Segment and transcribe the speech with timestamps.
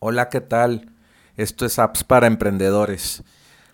[0.00, 0.92] Hola, ¿qué tal?
[1.36, 3.24] Esto es Apps para Emprendedores.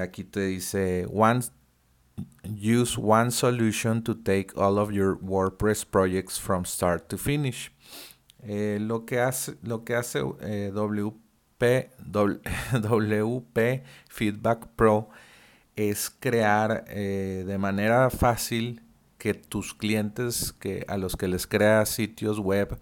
[0.00, 1.52] aquí te dice Once
[2.44, 7.70] use one solution to take all of your WordPress projects from start to finish.
[8.42, 11.90] Eh, lo que hace, lo que hace eh, WP,
[12.72, 15.08] WP Feedback Pro
[15.76, 18.82] es crear eh, de manera fácil
[19.18, 22.80] que tus clientes que, a los que les creas sitios web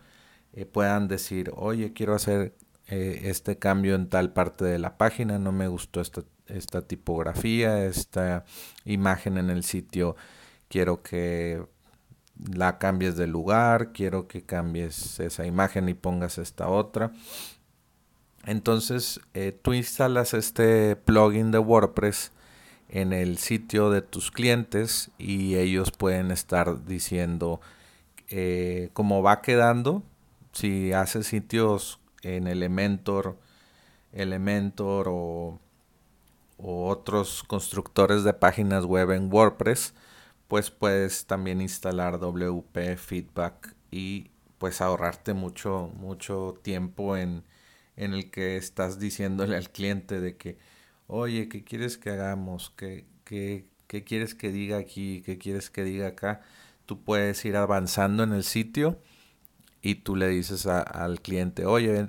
[0.72, 5.68] puedan decir, oye, quiero hacer este cambio en tal parte de la página, no me
[5.68, 8.44] gustó esta esta tipografía, esta
[8.84, 10.16] imagen en el sitio,
[10.69, 11.64] quiero que
[12.52, 17.12] la cambies de lugar, quiero que cambies esa imagen y pongas esta otra.
[18.44, 22.33] Entonces eh, tú instalas este plugin de WordPress
[22.89, 27.61] en el sitio de tus clientes y ellos pueden estar diciendo
[28.28, 30.02] eh, cómo va quedando.
[30.52, 33.36] Si haces sitios en Elementor,
[34.12, 35.58] Elementor o
[36.58, 39.94] o otros constructores de páginas web en WordPress,
[40.48, 47.44] pues puedes también instalar WP Feedback y pues ahorrarte mucho, mucho tiempo en,
[47.96, 50.58] en el que estás diciéndole al cliente de que,
[51.06, 52.72] oye, ¿qué quieres que hagamos?
[52.77, 55.22] ¿Qué, qué, qué quieres que diga aquí?
[55.24, 56.42] ¿Qué quieres que diga acá?
[56.86, 58.98] Tú puedes ir avanzando en el sitio
[59.83, 62.09] y tú le dices al cliente, oye,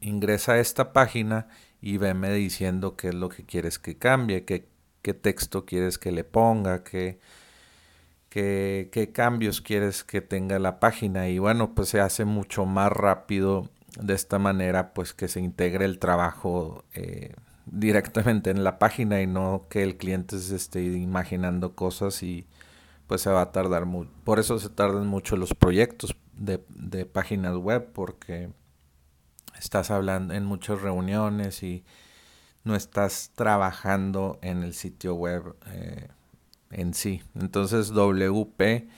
[0.00, 1.48] ingresa a esta página
[1.80, 4.68] y veme diciendo qué es lo que quieres que cambie, qué,
[5.02, 7.18] qué texto quieres que le ponga, qué,
[8.28, 11.28] qué, qué, cambios quieres que tenga la página.
[11.28, 13.68] Y bueno, pues se hace mucho más rápido
[14.00, 17.34] de esta manera, pues que se integre el trabajo eh,
[17.66, 22.46] directamente en la página y no que el cliente se esté imaginando cosas y
[23.06, 24.10] pues se va a tardar mucho.
[24.24, 28.50] Por eso se tardan mucho los proyectos de, de páginas web, porque
[29.58, 31.84] estás hablando en muchas reuniones y
[32.64, 36.08] no estás trabajando en el sitio web eh,
[36.70, 37.22] en sí.
[37.34, 38.88] Entonces WP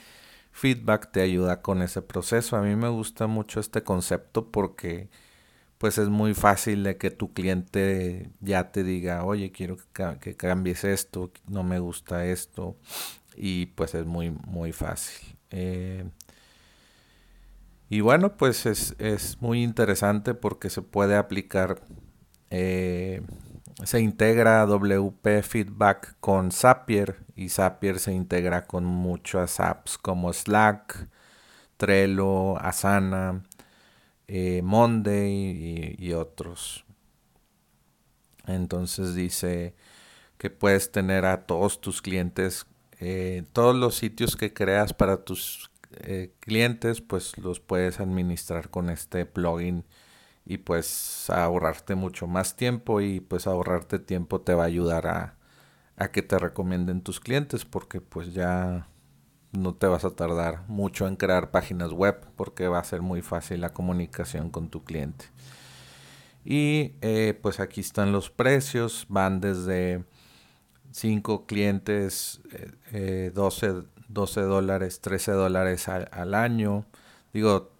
[0.52, 2.56] Feedback te ayuda con ese proceso.
[2.56, 5.08] A mí me gusta mucho este concepto porque
[5.78, 9.78] pues es muy fácil de que tu cliente ya te diga, oye, quiero
[10.20, 12.76] que, cambies esto, no me gusta esto.
[13.34, 15.36] Y pues es muy, muy fácil.
[15.50, 16.04] Eh,
[17.90, 21.82] y bueno, pues es, muy interesante porque se puede aplicar,
[22.50, 23.20] eh,
[23.82, 31.08] se integra WP Feedback con Zapier y Zapier se integra con muchas apps como Slack,
[31.78, 33.42] Trello, Asana,
[34.28, 36.84] eh, Monday y, otros.
[38.46, 39.74] Entonces dice
[40.38, 42.66] que puedes tener a todos tus clientes,
[43.00, 48.90] eh, todos los sitios que creas para tus eh, clientes, pues los puedes administrar con
[48.90, 49.84] este plugin
[50.44, 55.36] y pues ahorrarte mucho más tiempo y pues ahorrarte tiempo te va a ayudar a,
[55.96, 58.88] a que te recomienden tus clientes porque pues ya
[59.52, 63.22] no te vas a tardar mucho en crear páginas web porque va a ser muy
[63.22, 65.26] fácil la comunicación con tu cliente.
[66.44, 70.04] Y eh, pues aquí están los precios, van desde
[70.92, 72.40] 5 clientes,
[72.92, 76.84] eh, 12 12 dólares, 13 dólares al, año,
[77.32, 77.70] digo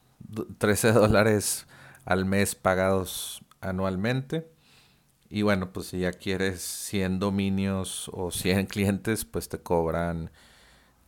[0.59, 1.67] 13 dólares
[2.05, 4.49] al mes pagados anualmente.
[5.29, 10.31] Y bueno, pues si ya quieres 100 dominios o 100 clientes, pues te cobran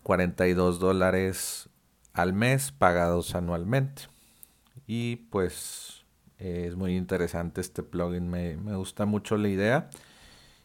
[0.02, 1.68] 42 dólares
[2.12, 4.02] al mes pagados anualmente.
[4.86, 6.04] Y pues
[6.38, 9.88] es muy interesante este plugin, me, me gusta mucho la idea.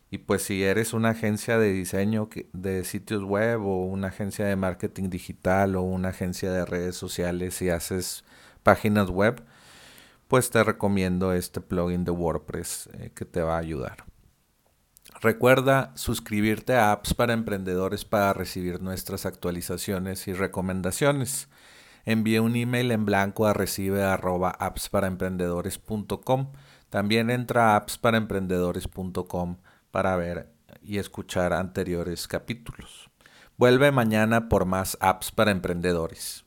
[0.10, 4.56] Y pues si eres una agencia de diseño de sitios web o una agencia de
[4.56, 8.24] marketing digital o una agencia de redes sociales y haces
[8.64, 9.44] páginas web,
[10.30, 14.06] pues te recomiendo este plugin de WordPress eh, que te va a ayudar.
[15.22, 21.50] Recuerda suscribirte a Apps para Emprendedores para recibir nuestras actualizaciones y recomendaciones.
[22.06, 26.52] envíe un email en blanco a recibe arroba appsparaemprendedores.com.
[26.90, 29.58] También entra a appsparaemprendedores.com
[29.92, 30.52] para ver
[30.82, 33.10] y escuchar anteriores capítulos.
[33.58, 36.47] Vuelve mañana por más apps para emprendedores.